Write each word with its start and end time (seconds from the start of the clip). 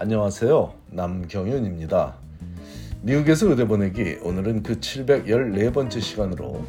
안녕하세요. 0.00 0.74
남경윤입니다. 0.92 2.14
미국에서 3.02 3.48
의대 3.48 3.66
보내기 3.66 4.18
오늘은 4.22 4.62
그 4.62 4.78
714번째 4.78 6.00
시간으로 6.00 6.64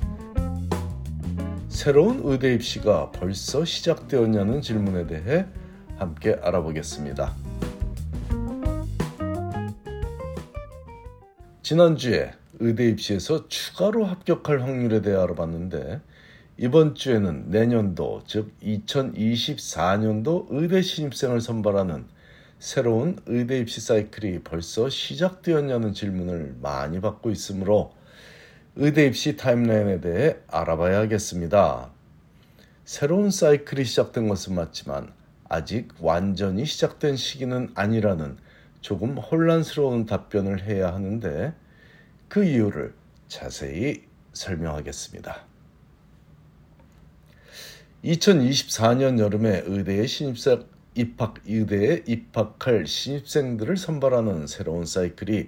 새로운 1.68 2.22
의대 2.24 2.56
입시가 2.56 3.12
벌써 3.12 3.64
시작되었냐는 3.64 4.64
질문에 4.64 5.06
대해 5.06 5.46
함께 5.98 6.40
알아보겠습니다. 6.42 7.36
지난주에 11.62 12.32
의대 12.58 12.90
입시에서 12.90 13.48
추가로 13.48 14.06
합격할 14.06 14.64
확률에 14.64 15.04
대해 15.04 15.16
알아봤는데 15.16 16.02
이번 16.58 16.96
주에는 16.96 17.52
내년도 17.52 18.24
즉 18.26 18.52
2024년도 18.64 20.48
의대 20.50 20.82
신입생을 20.82 21.42
선발하는 21.42 22.18
새로운 22.60 23.18
의대 23.26 23.58
입시 23.58 23.80
사이클이 23.80 24.40
벌써 24.44 24.90
시작되었냐는 24.90 25.94
질문을 25.94 26.58
많이 26.62 27.00
받고 27.00 27.32
있으므로 27.32 27.94
의대 28.76 29.06
입시 29.06 29.38
타임라인에 29.38 30.02
대해 30.02 30.36
알아봐야겠습니다. 30.48 31.90
새로운 32.84 33.32
사이클이 33.32 33.86
시작된 33.86 34.28
것은 34.28 34.56
맞지만 34.56 35.14
아직 35.48 35.88
완전히 36.02 36.66
시작된 36.66 37.16
시기는 37.16 37.72
아니라는 37.76 38.38
조금 38.82 39.18
혼란스러운 39.18 40.06
답변을 40.06 40.64
해야 40.64 40.94
하는데 40.94 41.54
그 42.28 42.44
이유를 42.44 42.94
자세히 43.30 44.04
설명하겠습니다. 44.34 45.46
2024년 48.04 49.18
여름에 49.20 49.64
의대에 49.66 50.06
신입생 50.06 50.66
입학 51.00 51.36
의대에 51.48 52.04
입학할 52.06 52.86
신입생들을 52.86 53.78
선발하는 53.78 54.48
새로운 54.48 54.86
사이클이 54.86 55.48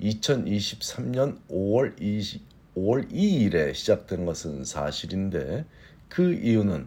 2023년 0.00 1.36
5월 1.50 2.00
20, 2.00 2.40
5월 2.74 3.12
2일에 3.12 3.74
시작된 3.74 4.24
것은 4.24 4.64
사실인데 4.64 5.66
그 6.08 6.32
이유는 6.32 6.86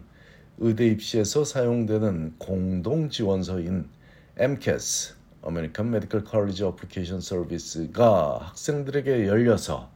의대 0.58 0.88
입시에서 0.88 1.44
사용되는 1.44 2.34
공동 2.38 3.10
지원서인 3.10 3.88
MCAS 4.36 5.14
American 5.46 5.94
Medical 5.94 6.26
College 6.28 6.66
Application 6.66 7.20
Service가 7.20 8.38
학생들에게 8.38 9.28
열려서 9.28 9.88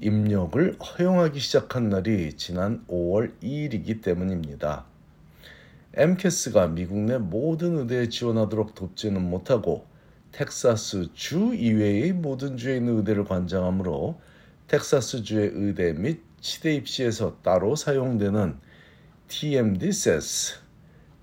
입력을 0.00 0.78
허용하기 0.78 1.38
시작한 1.38 1.90
날이 1.90 2.38
지난 2.38 2.86
5월 2.86 3.38
2일이기 3.42 4.02
때문입니다. 4.02 4.90
MCAS가 5.94 6.68
미국 6.68 7.00
내 7.00 7.18
모든 7.18 7.76
의대에 7.76 8.08
지원하도록 8.08 8.74
돕지는 8.74 9.20
못하고 9.20 9.86
텍사스 10.32 11.10
주 11.12 11.54
이외의 11.54 12.14
모든 12.14 12.56
주에 12.56 12.76
있는 12.76 12.96
의대를 12.96 13.24
관장하므로 13.24 14.18
텍사스 14.68 15.22
주의 15.22 15.50
의대 15.52 15.92
및 15.92 16.22
치대 16.40 16.74
입시에서 16.74 17.36
따로 17.42 17.76
사용되는 17.76 18.56
TMDSS 19.28 20.60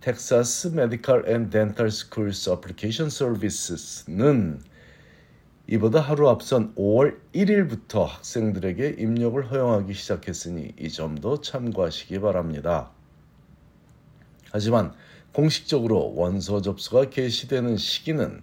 Texas 0.02 0.68
Medical 0.68 1.28
and 1.28 1.50
Dental 1.50 1.88
Schools 1.88 2.48
Application 2.48 3.08
Services는 3.08 4.62
이보다 5.66 6.00
하루 6.00 6.30
앞선 6.30 6.76
5월 6.76 7.18
1일부터 7.34 8.06
학생들에게 8.06 8.98
입력을 9.00 9.52
허용하기 9.52 9.94
시작했으니 9.96 10.74
이 10.80 10.90
점도 10.90 11.42
참고하시기 11.42 12.20
바랍니다. 12.20 12.92
하지만 14.52 14.94
공식적으로 15.34 16.14
원서 16.16 16.62
접수가 16.62 17.10
개시되는 17.10 17.78
시기는 17.78 18.42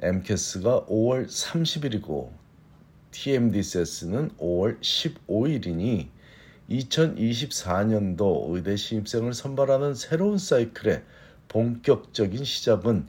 MCAS가 0.00 0.86
5월 0.86 1.26
30일이고 1.26 2.30
TMDSS는 3.10 4.30
5월 4.38 4.80
15일이니 4.80 6.08
2024년도 6.70 8.54
의대 8.54 8.76
신입생을 8.76 9.34
선발하는 9.34 9.94
새로운 9.94 10.38
사이클의 10.38 11.02
본격적인 11.48 12.44
시작은 12.44 13.06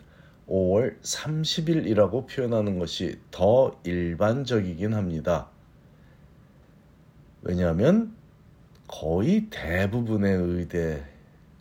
5월 0.47 1.01
30일이라고 1.01 2.27
표현하는 2.27 2.79
것이 2.79 3.19
더 3.31 3.79
일반적이긴 3.83 4.93
합니다. 4.93 5.49
왜냐하면 7.41 8.15
거의 8.87 9.47
대부분의 9.49 10.35
의대 10.37 11.14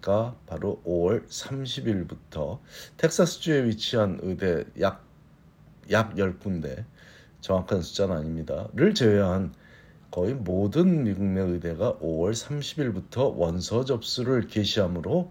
가 0.05 0.37
바로 0.47 0.83
5월 0.85 1.27
30일부터 1.29 2.59
텍사스주에 2.99 3.65
위치한 3.65 4.19
의대 4.21 4.67
약, 4.79 5.03
약 5.91 6.15
10군데, 6.15 6.85
정확한 7.41 7.81
숫자는 7.81 8.15
아닙니다. 8.15 8.69
를 8.75 8.93
제외한 8.93 9.55
거의 10.11 10.35
모든 10.35 11.05
미국 11.05 11.25
내 11.25 11.41
의대가 11.41 11.95
5월 12.01 12.33
30일부터 12.33 13.35
원서 13.35 13.87
접수를 13.87 14.47
개시하므로 14.47 15.31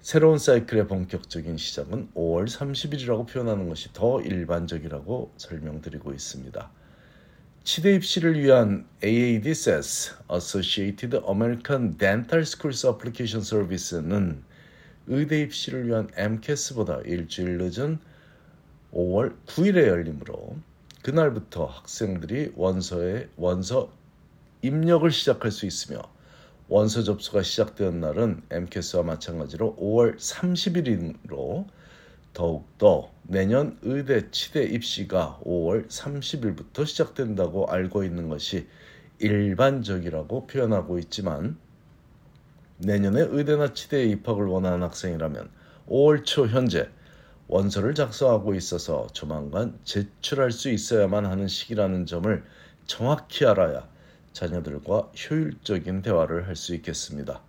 새로운 0.00 0.38
사이클의 0.38 0.86
본격적인 0.86 1.56
시작은 1.56 2.12
5월 2.14 2.46
30일이라고 2.46 3.28
표현하는 3.28 3.68
것이 3.68 3.92
더 3.92 4.22
일반적이라고 4.22 5.32
설명드리고 5.36 6.12
있습니다. 6.12 6.70
치대 7.62 7.94
입시를 7.94 8.40
위한 8.42 8.86
AADSS 9.04 10.14
Associated 10.32 11.20
American 11.28 11.96
Dental 11.98 12.42
Schools 12.42 12.86
Application 12.86 13.42
Service는 13.44 14.42
의대 15.06 15.42
입시를 15.42 15.86
위한 15.86 16.08
MCAS보다 16.16 17.02
일주일 17.04 17.58
늦은 17.58 17.98
5월 18.94 19.36
9일에 19.46 19.88
열리므로 19.88 20.56
그날부터 21.02 21.66
학생들이 21.66 22.52
원서에 22.56 23.28
원서 23.36 23.92
입력을 24.62 25.10
시작할 25.10 25.50
수 25.50 25.66
있으며 25.66 26.00
원서 26.68 27.02
접수가 27.02 27.42
시작된 27.42 28.00
날은 28.00 28.42
MCAS와 28.50 29.02
마찬가지로 29.02 29.76
5월 29.78 30.16
30일이므로 30.16 31.66
더욱더 32.32 33.10
내년 33.22 33.78
의대 33.82 34.30
치대 34.30 34.64
입시가 34.64 35.40
5월 35.44 35.88
30일부터 35.88 36.86
시작된다고 36.86 37.66
알고 37.66 38.04
있는 38.04 38.28
것이 38.28 38.68
일반적이라고 39.18 40.46
표현하고 40.46 40.98
있지만 41.00 41.58
내년에 42.78 43.20
의대나 43.20 43.74
치대에 43.74 44.04
입학을 44.06 44.46
원하는 44.46 44.82
학생이라면 44.82 45.50
5월 45.88 46.24
초 46.24 46.46
현재 46.46 46.88
원서를 47.48 47.94
작성하고 47.94 48.54
있어서 48.54 49.08
조만간 49.12 49.78
제출할 49.84 50.52
수 50.52 50.70
있어야만 50.70 51.26
하는 51.26 51.48
시기라는 51.48 52.06
점을 52.06 52.44
정확히 52.86 53.44
알아야 53.44 53.88
자녀들과 54.32 55.10
효율적인 55.28 56.02
대화를 56.02 56.46
할 56.46 56.54
수 56.56 56.74
있겠습니다. 56.76 57.42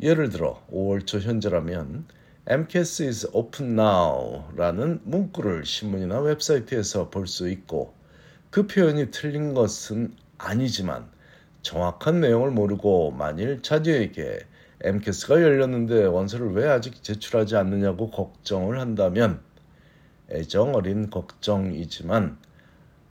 예를 0.00 0.28
들어 0.28 0.62
5월 0.70 1.06
초 1.06 1.18
현재라면 1.18 2.06
MCAS 2.48 3.02
is 3.04 3.28
open 3.32 3.78
now라는 3.78 5.00
문구를 5.04 5.64
신문이나 5.64 6.20
웹사이트에서 6.20 7.08
볼 7.08 7.28
수 7.28 7.48
있고 7.48 7.94
그 8.50 8.66
표현이 8.66 9.12
틀린 9.12 9.54
것은 9.54 10.16
아니지만 10.38 11.08
정확한 11.62 12.20
내용을 12.20 12.50
모르고 12.50 13.12
만일 13.12 13.62
자녀에게 13.62 14.40
MCAS가 14.80 15.40
열렸는데 15.40 16.06
원서를 16.06 16.52
왜 16.52 16.68
아직 16.68 17.04
제출하지 17.04 17.54
않느냐고 17.54 18.10
걱정을 18.10 18.80
한다면 18.80 19.40
애정 20.28 20.74
어린 20.74 21.10
걱정이지만 21.10 22.38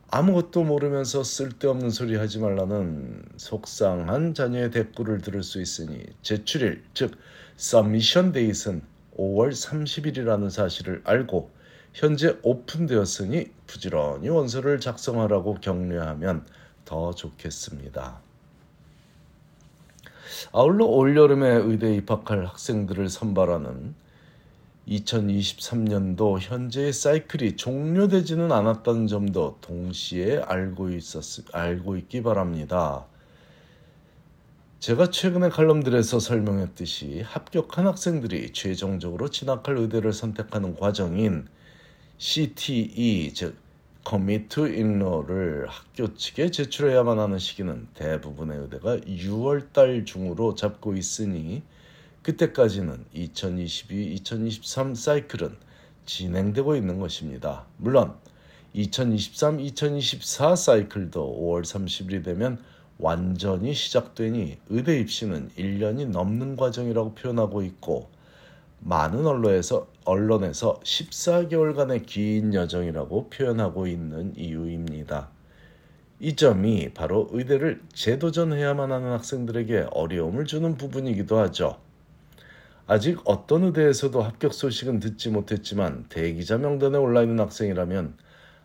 아무것도 0.10 0.66
모르면서 0.66 1.24
쓸데없는 1.24 1.90
소리 1.90 2.18
하지 2.18 2.40
말라는 2.40 3.24
속상한 3.38 4.34
자녀의 4.34 4.72
대꾸를 4.72 5.22
들을 5.22 5.42
수 5.42 5.62
있으니 5.62 6.04
제출일 6.22 6.84
즉 6.94 7.16
submission 7.58 8.34
date은 8.34 8.91
5월 9.22 9.52
30일이라는 9.52 10.50
사실을 10.50 11.02
알고 11.06 11.52
현재 11.94 12.38
오픈되었으니 12.42 13.52
부지런히 13.68 14.30
원서를 14.30 14.80
작성하라고 14.80 15.56
격려하면 15.56 16.46
더 16.86 17.14
좋겠습니다. 17.14 18.20
아울러 20.54 20.86
올여름에 20.86 21.50
의대에 21.50 21.98
입학할 21.98 22.46
학생들을 22.46 23.10
선발하는 23.10 23.94
2023년도 24.88 26.40
현재의 26.40 26.92
사이클이 26.92 27.58
종료되지는 27.58 28.52
않았다는 28.52 29.06
점도 29.06 29.58
동시에 29.62 30.40
알고 30.40 30.90
있었 30.90 31.46
알고 31.54 31.98
있기 31.98 32.24
바랍니다. 32.24 33.06
제가 34.82 35.12
최근에 35.12 35.50
칼럼들에서 35.50 36.20
설명했듯이 36.20 37.22
합격한 37.22 37.86
학생들이 37.86 38.52
최종적으로 38.52 39.30
진학할 39.30 39.78
의대를 39.78 40.12
선택하는 40.12 40.76
과정인 40.76 41.48
CTE 42.18 43.32
즉 43.36 43.58
Commit 44.10 44.48
to 44.50 44.66
Enroll을 44.66 45.68
학교 45.68 46.16
측에 46.16 46.50
제출해야만 46.50 47.20
하는 47.20 47.38
시기는 47.38 47.90
대부분의 47.94 48.58
의대가 48.58 48.98
6월 48.98 49.72
달 49.72 50.04
중으로 50.04 50.56
잡고 50.56 50.96
있으니 50.96 51.62
그때까지는 52.24 53.06
2022-2023 53.14 54.96
사이클은 54.96 55.58
진행되고 56.08 56.76
있는 56.76 56.98
것입니다. 56.98 57.68
물론 57.78 58.16
2023-2024 58.74 60.56
사이클도 60.56 61.38
5월 61.40 61.62
30일이 61.62 62.26
되면 62.26 62.58
완전히 63.02 63.74
시작되니 63.74 64.60
의대 64.70 65.00
입시는 65.00 65.50
1년이 65.58 66.10
넘는 66.10 66.56
과정이라고 66.56 67.16
표현하고 67.16 67.64
있고 67.64 68.10
많은 68.80 69.26
언론에서 69.26 69.88
언론에서 70.06 70.80
14개월간의 70.84 72.06
긴 72.06 72.54
여정이라고 72.54 73.30
표현하고 73.30 73.88
있는 73.88 74.34
이유입니다. 74.38 75.30
이 76.20 76.36
점이 76.36 76.94
바로 76.94 77.28
의대를 77.32 77.82
재도전해야만 77.92 78.92
하는 78.92 79.12
학생들에게 79.12 79.88
어려움을 79.92 80.46
주는 80.46 80.78
부분이기도 80.78 81.40
하죠. 81.40 81.78
아직 82.86 83.20
어떤 83.26 83.64
의대에서도 83.64 84.22
합격 84.22 84.54
소식은 84.54 85.00
듣지 85.00 85.30
못했지만 85.30 86.06
대기자 86.10 86.60
명단에 86.60 87.00
올라 87.00 87.24
있는 87.24 87.40
학생이라면 87.40 88.16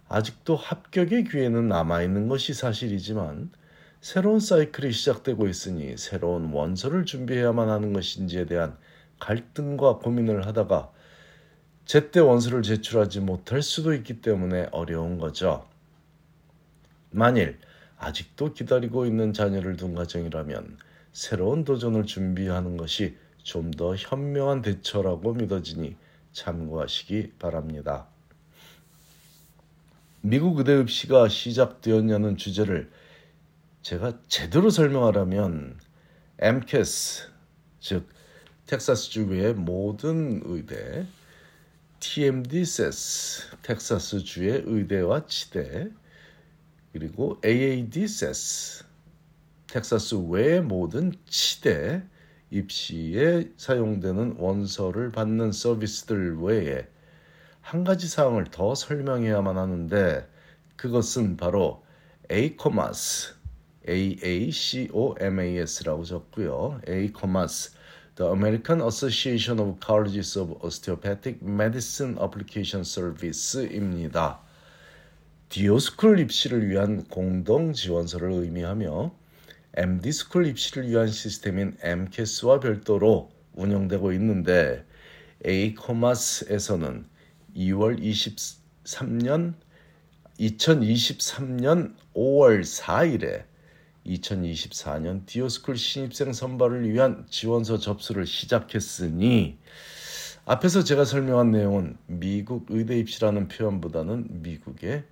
아직도 0.08 0.56
합격의 0.56 1.24
기회는 1.24 1.68
남아 1.68 2.02
있는 2.02 2.28
것이 2.28 2.52
사실이지만 2.52 3.50
새로운 4.06 4.38
사이클이 4.38 4.92
시작되고 4.92 5.48
있으니 5.48 5.96
새로운 5.96 6.52
원서를 6.52 7.06
준비해야만 7.06 7.68
하는 7.68 7.92
것인지에 7.92 8.46
대한 8.46 8.78
갈등과 9.18 9.98
고민을 9.98 10.46
하다가 10.46 10.92
제때 11.86 12.20
원서를 12.20 12.62
제출하지 12.62 13.18
못할 13.18 13.62
수도 13.62 13.92
있기 13.94 14.20
때문에 14.20 14.68
어려운 14.70 15.18
거죠. 15.18 15.66
만일 17.10 17.58
아직도 17.98 18.52
기다리고 18.52 19.06
있는 19.06 19.32
자녀를 19.32 19.76
둔 19.76 19.96
가정이라면 19.96 20.78
새로운 21.12 21.64
도전을 21.64 22.06
준비하는 22.06 22.76
것이 22.76 23.16
좀 23.42 23.72
더 23.72 23.96
현명한 23.96 24.62
대처라고 24.62 25.34
믿어지니 25.34 25.96
참고하시기 26.30 27.32
바랍니다. 27.40 28.06
미국 30.20 30.58
의대 30.58 30.78
입시가 30.78 31.28
시작되었냐는 31.28 32.36
주제를 32.36 32.88
제가 33.86 34.18
제대로 34.26 34.68
설명하라면 34.68 35.78
MCAS 36.40 37.28
즉 37.78 38.08
텍사스 38.66 39.10
주의 39.10 39.54
모든 39.54 40.42
의대, 40.44 41.06
TMDSES 42.00 43.58
텍사스 43.62 44.24
주의 44.24 44.60
의대와 44.66 45.26
치대, 45.26 45.88
그리고 46.92 47.40
AADSES 47.44 48.82
텍사스 49.68 50.16
외의 50.30 50.62
모든 50.62 51.12
치대 51.26 52.02
입시에 52.50 53.52
사용되는 53.56 54.34
원서를 54.40 55.12
받는 55.12 55.52
서비스들 55.52 56.38
외에 56.40 56.88
한 57.60 57.84
가지 57.84 58.08
사항을 58.08 58.46
더 58.50 58.74
설명해야만 58.74 59.56
하는데 59.56 60.28
그것은 60.74 61.36
바로 61.36 61.86
ACOMAS, 62.32 63.35
AACOMAS라고 63.88 65.14
적고요. 66.04 66.80
ACOMAS, 66.88 67.72
The 68.16 68.30
American 68.32 68.80
Association 68.82 69.60
of 69.60 69.78
Colleges 69.84 70.38
of 70.38 70.56
Osteopathic 70.64 71.38
Medicine 71.42 72.16
Application 72.20 72.82
Service입니다. 72.82 74.40
DO 75.48 75.66
school 75.66 76.18
입시를 76.18 76.68
위한 76.68 77.04
공동 77.04 77.72
지원서를 77.72 78.32
의미하며 78.32 79.14
MD 79.76 79.94
school 79.94 80.46
입시를 80.46 80.88
위한 80.88 81.08
시스템인 81.08 81.76
AMCAS와 81.82 82.60
별도로 82.60 83.30
운영되고 83.54 84.12
있는데 84.12 84.84
AACOMAS에서는 85.44 87.06
2월 87.54 88.00
23년 88.00 89.54
2023년 90.40 91.94
5월 92.14 92.60
4일에 92.62 93.44
2024년 94.06 95.26
DO 95.26 95.39
school 95.39 95.76
신입생 95.76 96.32
선발을 96.32 96.90
위한 96.92 97.26
지원서 97.28 97.78
접수를 97.78 98.26
시작했으니 98.26 99.58
앞에서 100.44 100.84
제가 100.84 101.04
설명한 101.04 101.50
내용은 101.50 101.96
미국 102.06 102.66
의대 102.68 102.98
입시라는 102.98 103.48
표현보다는 103.48 104.42
미국의 104.42 105.04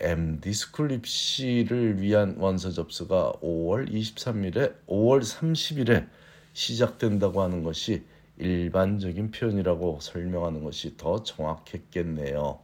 MD 0.00 0.52
school 0.52 0.92
입시를 0.92 2.00
위한 2.00 2.36
원서 2.38 2.70
접수가 2.70 3.34
5월 3.42 3.92
23일에 3.92 4.74
5월 4.86 5.20
30일에 5.20 6.08
시작된다고 6.52 7.42
하는 7.42 7.62
것이 7.62 8.04
일반적인 8.38 9.30
표현이라고 9.30 10.00
설명하는 10.00 10.64
것이 10.64 10.96
더 10.96 11.22
정확했겠네요. 11.22 12.58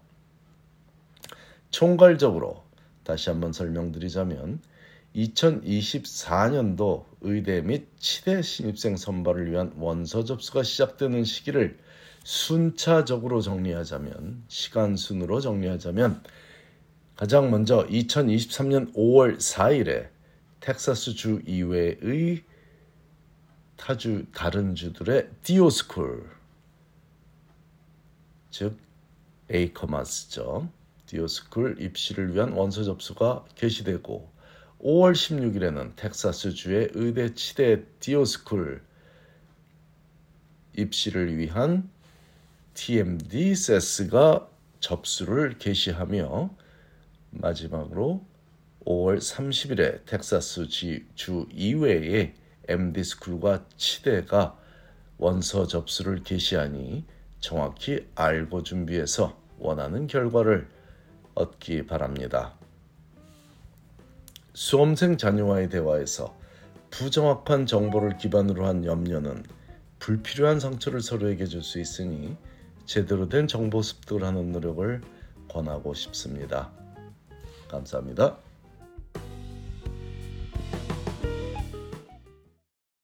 총괄적으로 1.70 2.64
다시 3.04 3.30
한번 3.30 3.52
설명드리자면 3.52 4.60
2024년도 5.14 7.04
의대 7.22 7.60
및 7.62 7.88
치대 7.98 8.42
신입생 8.42 8.96
선발을 8.96 9.50
위한 9.50 9.72
원서 9.76 10.24
접수가 10.24 10.62
시작되는 10.62 11.24
시기를 11.24 11.78
순차적으로 12.24 13.40
정리하자면 13.40 14.44
시간 14.48 14.96
순으로 14.96 15.40
정리하자면 15.40 16.22
가장 17.16 17.50
먼저 17.50 17.86
2023년 17.86 18.94
5월 18.94 19.38
4일에 19.38 20.08
텍사스 20.60 21.14
주 21.14 21.42
이외의 21.46 22.44
타주 23.76 24.26
다른 24.34 24.74
주들의 24.74 25.28
DO 25.42 25.64
school 25.64 26.30
즉 28.50 28.78
AACOMAS죠. 29.48 30.68
DO 31.06 31.25
school 31.25 31.80
입시를 31.80 32.34
위한 32.34 32.52
원서 32.52 32.84
접수가 32.84 33.46
개시되고 33.54 34.30
5월 34.82 35.12
16일에는 35.12 35.94
텍사스 35.96 36.54
주의 36.54 36.88
의대 36.94 37.34
치대 37.34 37.84
DO 38.00 38.21
school 38.21 38.82
입시를 40.76 41.36
위한 41.36 41.90
TMD 42.72 43.54
세스가 43.56 44.48
접수를 44.80 45.58
개시하며 45.58 46.50
마지막으로 47.30 48.24
5월 48.86 49.18
30일에 49.18 50.06
텍사스 50.06 50.68
주 50.68 51.46
이외에 51.52 52.34
MD 52.66 53.04
스쿨과 53.04 53.66
치대가 53.76 54.58
원서 55.18 55.66
접수를 55.66 56.22
개시하니 56.22 57.04
정확히 57.40 58.06
알고 58.14 58.62
준비해서 58.62 59.38
원하는 59.58 60.06
결과를 60.06 60.68
얻기 61.34 61.86
바랍니다. 61.86 62.59
수험생 64.60 65.16
자녀와의 65.16 65.70
대화에서 65.70 66.36
부정확한 66.90 67.64
정보를 67.64 68.18
기반으로 68.18 68.66
한 68.66 68.84
염려는 68.84 69.42
불필요한 70.00 70.60
상처를 70.60 71.00
서로에게 71.00 71.46
줄 71.46 71.62
수 71.62 71.80
있으니 71.80 72.36
제대로 72.84 73.26
된 73.30 73.46
정보 73.46 73.80
습득을 73.80 74.22
하는 74.22 74.52
노력을 74.52 75.00
권하고 75.48 75.94
싶습니다. 75.94 76.70
감사합니다. 77.68 78.36